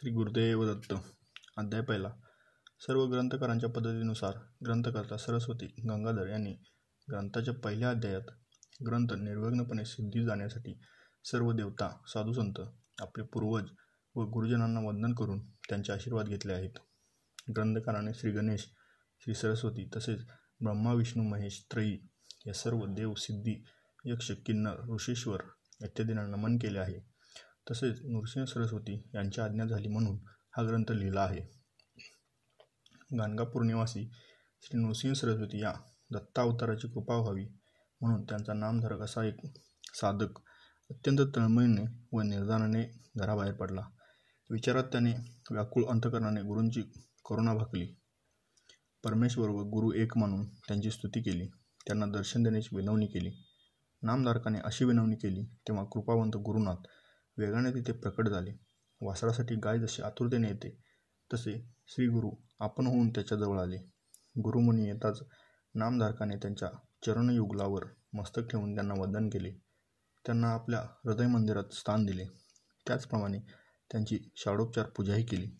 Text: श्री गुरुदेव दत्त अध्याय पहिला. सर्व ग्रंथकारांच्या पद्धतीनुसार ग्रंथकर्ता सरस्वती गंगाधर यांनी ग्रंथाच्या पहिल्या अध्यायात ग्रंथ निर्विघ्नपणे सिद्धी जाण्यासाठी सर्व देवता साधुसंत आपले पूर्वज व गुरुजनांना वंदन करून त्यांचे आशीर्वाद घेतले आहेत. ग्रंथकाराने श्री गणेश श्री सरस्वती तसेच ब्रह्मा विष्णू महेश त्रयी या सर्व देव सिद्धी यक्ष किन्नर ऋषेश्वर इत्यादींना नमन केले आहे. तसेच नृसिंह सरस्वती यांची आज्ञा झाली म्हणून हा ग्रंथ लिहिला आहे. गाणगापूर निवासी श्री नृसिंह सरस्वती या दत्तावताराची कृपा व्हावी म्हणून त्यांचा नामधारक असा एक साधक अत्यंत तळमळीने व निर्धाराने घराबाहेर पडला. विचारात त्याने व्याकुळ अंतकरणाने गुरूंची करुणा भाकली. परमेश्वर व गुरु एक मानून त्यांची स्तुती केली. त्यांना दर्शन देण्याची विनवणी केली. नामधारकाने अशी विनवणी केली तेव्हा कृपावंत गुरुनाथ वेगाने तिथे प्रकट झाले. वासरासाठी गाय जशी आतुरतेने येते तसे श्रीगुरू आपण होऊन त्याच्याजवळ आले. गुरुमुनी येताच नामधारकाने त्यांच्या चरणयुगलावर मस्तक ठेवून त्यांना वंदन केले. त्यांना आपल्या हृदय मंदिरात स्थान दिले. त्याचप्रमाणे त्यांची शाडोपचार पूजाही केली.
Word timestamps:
श्री 0.00 0.10
गुरुदेव 0.10 0.64
दत्त 0.64 0.94
अध्याय 1.56 1.82
पहिला. 1.82 2.08
सर्व 2.80 3.04
ग्रंथकारांच्या 3.04 3.68
पद्धतीनुसार 3.68 4.32
ग्रंथकर्ता 4.64 5.16
सरस्वती 5.16 5.66
गंगाधर 5.66 6.26
यांनी 6.26 6.52
ग्रंथाच्या 7.10 7.54
पहिल्या 7.54 7.90
अध्यायात 7.90 8.30
ग्रंथ 8.86 9.12
निर्विघ्नपणे 9.12 9.84
सिद्धी 9.84 10.24
जाण्यासाठी 10.24 10.80
सर्व 11.24 11.52
देवता 11.52 12.00
साधुसंत 12.06 12.60
आपले 13.00 13.24
पूर्वज 13.24 13.68
व 14.14 14.22
गुरुजनांना 14.22 14.80
वंदन 14.80 15.14
करून 15.14 15.46
त्यांचे 15.68 15.92
आशीर्वाद 15.92 16.26
घेतले 16.26 16.52
आहेत. 16.52 16.78
ग्रंथकाराने 17.50 18.14
श्री 18.14 18.30
गणेश 18.30 18.66
श्री 19.20 19.34
सरस्वती 19.34 19.88
तसेच 19.96 20.20
ब्रह्मा 20.60 20.92
विष्णू 20.92 21.22
महेश 21.24 21.66
त्रयी 21.72 21.98
या 22.46 22.52
सर्व 22.52 22.86
देव 22.86 23.14
सिद्धी 23.14 23.64
यक्ष 24.04 24.32
किन्नर 24.46 24.94
ऋषेश्वर 24.94 25.40
इत्यादींना 25.84 26.26
नमन 26.26 26.56
केले 26.56 26.78
आहे. 26.78 27.19
तसेच 27.70 28.00
नृसिंह 28.04 28.46
सरस्वती 28.46 29.10
यांची 29.14 29.40
आज्ञा 29.40 29.64
झाली 29.64 29.88
म्हणून 29.88 30.18
हा 30.56 30.62
ग्रंथ 30.62 30.92
लिहिला 30.92 31.20
आहे. 31.20 31.60
गाणगापूर 33.18 33.62
निवासी 33.62 34.10
श्री 34.62 34.80
नृसिंह 34.80 35.14
सरस्वती 35.14 35.62
या 35.62 35.72
दत्तावताराची 36.12 36.88
कृपा 36.88 37.16
व्हावी 37.16 37.44
म्हणून 38.00 38.22
त्यांचा 38.22 38.52
नामधारक 38.52 39.00
असा 39.00 39.24
एक 39.24 39.34
साधक 39.94 40.38
अत्यंत 40.90 41.18
तळमळीने 41.36 42.06
व 42.12 42.20
निर्धाराने 42.20 43.00
घराबाहेर 43.16 43.54
पडला. 43.54 43.82
विचारात 44.50 44.84
त्याने 44.84 45.12
व्याकुळ 45.50 45.84
अंतकरणाने 45.84 46.42
गुरूंची 46.42 46.82
करुणा 47.30 47.54
भाकली. 47.54 47.86
परमेश्वर 49.04 49.48
व 49.48 49.62
गुरु 49.62 49.92
एक 49.92 50.18
मानून 50.18 50.46
त्यांची 50.46 50.90
स्तुती 50.90 51.20
केली. 51.22 51.46
त्यांना 51.86 52.06
दर्शन 52.06 52.42
देण्याची 52.42 52.76
विनवणी 52.76 53.06
केली. 53.06 53.30
नामधारकाने 54.02 54.58
अशी 54.64 54.84
विनवणी 54.84 55.16
केली 55.16 55.44
तेव्हा 55.44 55.84
कृपावंत 55.84 56.36
गुरुनाथ 56.36 56.76
वेगाने 57.40 57.70
तिथे 57.70 57.92
प्रकट 57.92 58.28
झाले. 58.28 58.52
वासरासाठी 59.00 59.54
गाय 59.56 59.78
जशी 59.78 60.02
आतुरतेने 60.02 60.48
येते 60.48 60.76
तसे 61.30 61.52
श्रीगुरू 61.86 62.30
आपण 62.60 62.86
होऊन 62.86 63.10
त्याच्याजवळ 63.10 63.60
आले. 63.60 63.78
गुरुमुनी 64.44 64.88
येताच 64.88 65.22
नामधारकाने 65.74 66.36
त्यांच्या 66.36 66.68
चरणयुगलावर 67.06 67.84
मस्तक 68.12 68.48
ठेवून 68.50 68.74
त्यांना 68.74 68.94
वंदन 68.94 69.28
केले. 69.28 69.50
त्यांना 70.24 70.48
आपल्या 70.48 70.80
हृदय 71.04 71.26
मंदिरात 71.26 71.72
स्थान 71.72 72.04
दिले. 72.06 72.24
त्याचप्रमाणे 72.86 73.38
त्यांची 73.90 74.18
शाडोपचार 74.36 74.86
पूजाही 74.86 75.24
केली. 75.24 75.50